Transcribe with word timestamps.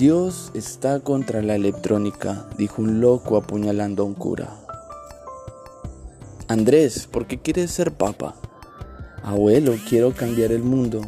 Dios 0.00 0.50
está 0.54 1.00
contra 1.00 1.42
la 1.42 1.54
electrónica, 1.54 2.48
dijo 2.56 2.80
un 2.80 3.02
loco 3.02 3.36
apuñalando 3.36 4.02
a 4.02 4.06
un 4.06 4.14
cura. 4.14 4.48
Andrés, 6.48 7.06
¿por 7.06 7.26
qué 7.26 7.38
quieres 7.38 7.70
ser 7.70 7.92
papa? 7.92 8.34
Abuelo, 9.22 9.74
quiero 9.90 10.14
cambiar 10.14 10.52
el 10.52 10.62
mundo. 10.62 11.02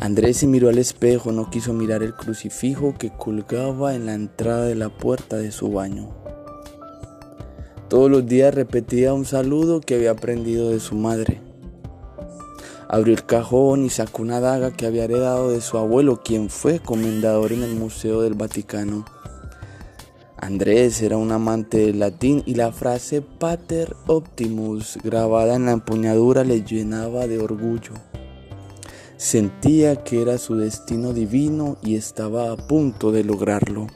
Andrés 0.00 0.38
se 0.38 0.48
miró 0.48 0.68
al 0.68 0.78
espejo, 0.78 1.30
no 1.30 1.48
quiso 1.48 1.72
mirar 1.72 2.02
el 2.02 2.12
crucifijo 2.12 2.96
que 2.98 3.10
colgaba 3.10 3.94
en 3.94 4.06
la 4.06 4.14
entrada 4.14 4.64
de 4.64 4.74
la 4.74 4.88
puerta 4.88 5.36
de 5.36 5.52
su 5.52 5.70
baño. 5.70 6.10
Todos 7.88 8.10
los 8.10 8.26
días 8.26 8.52
repetía 8.52 9.14
un 9.14 9.26
saludo 9.26 9.80
que 9.80 9.94
había 9.94 10.10
aprendido 10.10 10.70
de 10.70 10.80
su 10.80 10.96
madre. 10.96 11.40
Abrió 12.88 13.14
el 13.14 13.24
cajón 13.24 13.84
y 13.84 13.90
sacó 13.90 14.22
una 14.22 14.40
daga 14.40 14.70
que 14.70 14.86
había 14.86 15.04
heredado 15.04 15.50
de 15.50 15.60
su 15.60 15.78
abuelo, 15.78 16.22
quien 16.22 16.50
fue 16.50 16.80
comendador 16.80 17.52
en 17.52 17.62
el 17.62 17.74
Museo 17.74 18.22
del 18.22 18.34
Vaticano. 18.34 19.04
Andrés 20.36 21.00
era 21.00 21.16
un 21.16 21.32
amante 21.32 21.78
del 21.78 22.00
latín 22.00 22.42
y 22.44 22.54
la 22.54 22.70
frase 22.70 23.22
Pater 23.22 23.96
Optimus 24.06 24.98
grabada 25.02 25.56
en 25.56 25.64
la 25.64 25.72
empuñadura 25.72 26.44
le 26.44 26.62
llenaba 26.62 27.26
de 27.26 27.38
orgullo. 27.38 27.94
Sentía 29.16 30.04
que 30.04 30.20
era 30.20 30.36
su 30.36 30.56
destino 30.56 31.14
divino 31.14 31.78
y 31.82 31.96
estaba 31.96 32.52
a 32.52 32.56
punto 32.56 33.10
de 33.10 33.24
lograrlo. 33.24 33.86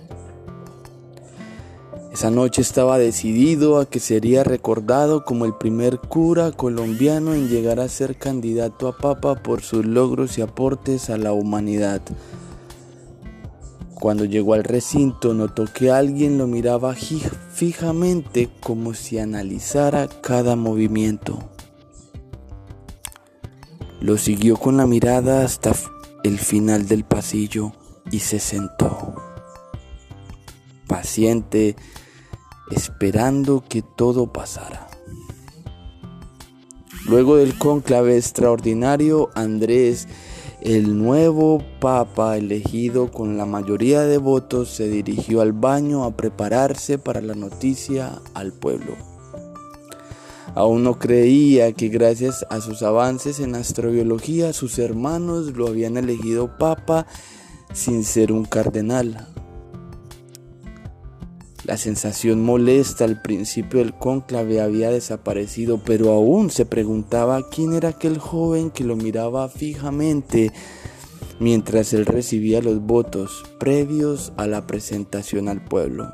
Esa 2.19 2.33
noche 2.33 2.63
estaba 2.63 2.99
decidido 2.99 3.79
a 3.79 3.89
que 3.89 4.01
sería 4.01 4.43
recordado 4.43 5.25
como 5.25 5.45
el 5.45 5.55
primer 5.55 6.01
cura 6.01 6.51
colombiano 6.51 7.33
en 7.33 7.49
llegar 7.49 7.79
a 7.79 7.89
ser 7.89 8.17
candidato 8.17 8.89
a 8.89 8.99
papa 8.99 9.37
por 9.37 9.63
sus 9.63 9.87
logros 9.87 10.37
y 10.37 10.43
aportes 10.43 11.11
a 11.11 11.17
la 11.17 11.33
humanidad. 11.33 12.03
Cuando 13.95 14.25
llegó 14.25 14.55
al 14.55 14.65
recinto 14.65 15.33
notó 15.33 15.67
que 15.73 15.93
alguien 15.93 16.39
lo 16.39 16.49
miraba 16.49 16.97
fijamente 16.97 18.51
como 18.59 18.95
si 18.95 19.21
analizara 19.21 20.09
cada 20.09 20.57
movimiento. 20.57 21.39
Lo 24.01 24.19
siguió 24.19 24.57
con 24.57 24.77
la 24.77 24.89
mirada 24.89 25.45
hasta 25.45 25.73
el 26.25 26.41
final 26.41 26.89
del 26.89 27.05
pasillo 27.05 27.75
y 28.11 28.19
se 28.19 28.41
sentó, 28.41 29.15
paciente, 30.89 31.77
esperando 32.71 33.65
que 33.69 33.83
todo 33.83 34.33
pasara. 34.33 34.89
Luego 37.07 37.37
del 37.37 37.57
conclave 37.59 38.17
extraordinario, 38.17 39.31
Andrés, 39.35 40.09
el 40.61 40.99
nuevo 40.99 41.63
papa 41.81 42.37
elegido 42.37 43.11
con 43.11 43.39
la 43.39 43.47
mayoría 43.47 44.03
de 44.03 44.19
votos, 44.19 44.69
se 44.69 44.89
dirigió 44.89 45.41
al 45.41 45.53
baño 45.53 46.05
a 46.05 46.17
prepararse 46.17 46.99
para 46.99 47.21
la 47.21 47.35
noticia 47.35 48.21
al 48.35 48.53
pueblo. 48.53 48.95
Aún 50.55 50.83
no 50.83 50.99
creía 50.99 51.73
que 51.73 51.89
gracias 51.89 52.45
a 52.51 52.61
sus 52.61 52.83
avances 52.83 53.39
en 53.39 53.55
astrobiología 53.55 54.53
sus 54.53 54.79
hermanos 54.79 55.57
lo 55.57 55.69
habían 55.69 55.97
elegido 55.97 56.59
papa 56.59 57.07
sin 57.73 58.03
ser 58.05 58.33
un 58.33 58.45
cardenal. 58.45 59.29
La 61.69 61.77
sensación 61.77 62.43
molesta 62.43 63.05
al 63.05 63.21
principio 63.21 63.81
del 63.81 63.93
cónclave 63.93 64.63
había 64.63 64.91
desaparecido, 64.91 65.77
pero 65.77 66.13
aún 66.13 66.49
se 66.49 66.65
preguntaba 66.65 67.47
quién 67.51 67.75
era 67.75 67.91
aquel 67.91 68.17
joven 68.17 68.71
que 68.71 68.85
lo 68.85 68.97
miraba 68.97 69.51
fijamente 69.51 70.51
mientras 71.41 71.93
él 71.93 72.07
recibía 72.07 72.63
los 72.63 72.81
votos 72.81 73.45
previos 73.61 74.33
a 74.39 74.47
la 74.47 74.67
presentación 74.67 75.47
al 75.47 75.63
pueblo. 75.63 76.11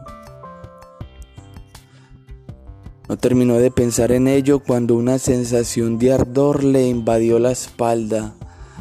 No 3.08 3.16
terminó 3.16 3.54
de 3.58 3.70
pensar 3.70 4.10
en 4.10 4.26
ello 4.26 4.58
cuando 4.58 4.96
una 4.96 5.20
sensación 5.20 6.00
de 6.00 6.14
ardor 6.14 6.64
le 6.64 6.88
invadió 6.88 7.38
la 7.38 7.52
espalda. 7.52 8.34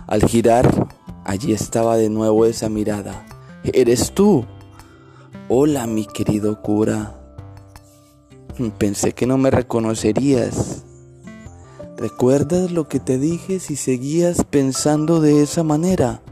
Al 0.08 0.24
girar, 0.24 0.88
allí 1.24 1.54
estaba 1.54 1.98
de 1.98 2.10
nuevo 2.10 2.48
esa 2.48 2.68
mirada. 2.68 3.28
¿Eres 3.64 4.14
tú? 4.14 4.44
Hola, 5.56 5.86
mi 5.86 6.08
querido 6.08 6.64
cura. 6.64 7.14
Pensé 8.80 9.12
que 9.14 9.28
no 9.28 9.38
me 9.38 9.52
reconocerías. 9.52 10.84
¿Recuerdas 11.96 12.72
lo 12.72 12.88
que 12.88 13.00
te 13.00 13.20
dije 13.20 13.60
si 13.60 13.76
seguías 13.76 14.44
pensando 14.46 15.22
de 15.22 15.44
esa 15.44 15.62
manera? 15.62 16.24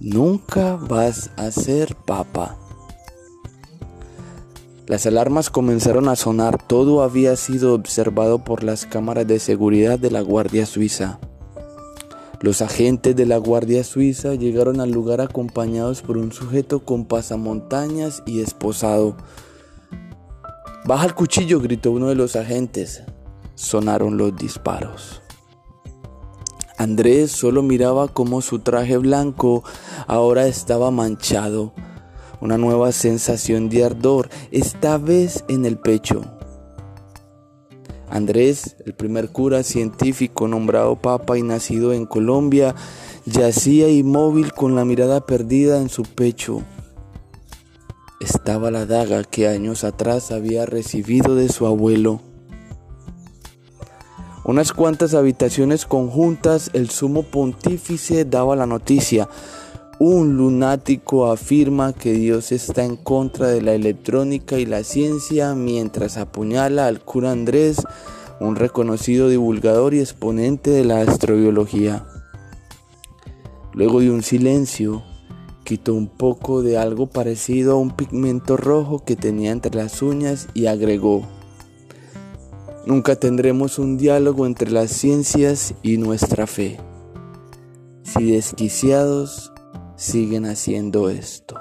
Nunca 0.00 0.76
vas 0.76 1.30
a 1.36 1.50
ser 1.50 1.94
papa. 1.94 2.56
Las 4.86 5.04
alarmas 5.04 5.50
comenzaron 5.50 6.08
a 6.08 6.16
sonar, 6.16 6.56
todo 6.66 7.02
había 7.02 7.36
sido 7.36 7.74
observado 7.74 8.44
por 8.44 8.64
las 8.64 8.86
cámaras 8.86 9.26
de 9.26 9.38
seguridad 9.38 9.98
de 9.98 10.10
la 10.10 10.22
Guardia 10.22 10.64
Suiza. 10.64 11.20
Los 12.42 12.60
agentes 12.60 13.16
de 13.16 13.24
la 13.24 13.38
Guardia 13.38 13.84
Suiza 13.84 14.34
llegaron 14.34 14.80
al 14.80 14.90
lugar 14.90 15.20
acompañados 15.20 16.02
por 16.02 16.18
un 16.18 16.32
sujeto 16.32 16.84
con 16.84 17.06
pasamontañas 17.06 18.22
y 18.26 18.40
esposado. 18.40 19.16
Baja 20.84 21.06
el 21.06 21.14
cuchillo, 21.14 21.60
gritó 21.60 21.92
uno 21.92 22.08
de 22.08 22.16
los 22.16 22.36
agentes. 22.36 23.04
Sonaron 23.54 24.18
los 24.18 24.36
disparos. 24.36 25.22
Andrés 26.76 27.30
solo 27.30 27.62
miraba 27.62 28.08
cómo 28.08 28.42
su 28.42 28.58
traje 28.58 28.98
blanco 28.98 29.62
ahora 30.06 30.46
estaba 30.46 30.90
manchado 30.90 31.72
una 32.42 32.58
nueva 32.58 32.90
sensación 32.90 33.68
de 33.68 33.84
ardor, 33.84 34.28
esta 34.50 34.98
vez 34.98 35.44
en 35.46 35.64
el 35.64 35.78
pecho. 35.78 36.22
Andrés, 38.12 38.76
el 38.84 38.92
primer 38.92 39.30
cura 39.30 39.62
científico 39.62 40.46
nombrado 40.46 40.96
papa 40.96 41.38
y 41.38 41.42
nacido 41.42 41.94
en 41.94 42.04
Colombia, 42.04 42.74
yacía 43.24 43.88
inmóvil 43.88 44.52
con 44.52 44.74
la 44.74 44.84
mirada 44.84 45.24
perdida 45.24 45.80
en 45.80 45.88
su 45.88 46.02
pecho. 46.02 46.60
Estaba 48.20 48.70
la 48.70 48.84
daga 48.84 49.24
que 49.24 49.48
años 49.48 49.82
atrás 49.82 50.30
había 50.30 50.66
recibido 50.66 51.34
de 51.36 51.48
su 51.48 51.66
abuelo. 51.66 52.20
Unas 54.44 54.74
cuantas 54.74 55.14
habitaciones 55.14 55.86
conjuntas, 55.86 56.68
el 56.74 56.90
sumo 56.90 57.22
pontífice 57.22 58.26
daba 58.26 58.56
la 58.56 58.66
noticia. 58.66 59.26
Un 60.04 60.36
lunático 60.36 61.30
afirma 61.30 61.92
que 61.92 62.12
Dios 62.12 62.50
está 62.50 62.84
en 62.84 62.96
contra 62.96 63.46
de 63.46 63.62
la 63.62 63.72
electrónica 63.72 64.58
y 64.58 64.66
la 64.66 64.82
ciencia 64.82 65.54
mientras 65.54 66.16
apuñala 66.16 66.88
al 66.88 67.04
cura 67.04 67.30
Andrés, 67.30 67.76
un 68.40 68.56
reconocido 68.56 69.28
divulgador 69.28 69.94
y 69.94 70.00
exponente 70.00 70.70
de 70.70 70.84
la 70.84 71.02
astrobiología. 71.02 72.04
Luego 73.74 74.00
de 74.00 74.10
un 74.10 74.24
silencio, 74.24 75.04
quitó 75.62 75.94
un 75.94 76.08
poco 76.08 76.62
de 76.62 76.78
algo 76.78 77.06
parecido 77.06 77.74
a 77.74 77.76
un 77.76 77.94
pigmento 77.94 78.56
rojo 78.56 79.04
que 79.04 79.14
tenía 79.14 79.52
entre 79.52 79.76
las 79.76 80.02
uñas 80.02 80.48
y 80.52 80.66
agregó, 80.66 81.22
Nunca 82.86 83.14
tendremos 83.14 83.78
un 83.78 83.98
diálogo 83.98 84.46
entre 84.46 84.72
las 84.72 84.90
ciencias 84.90 85.74
y 85.80 85.98
nuestra 85.98 86.48
fe. 86.48 86.80
Si 88.02 88.32
desquiciados 88.32 89.51
siguen 89.96 90.46
haciendo 90.46 91.08
esto. 91.08 91.56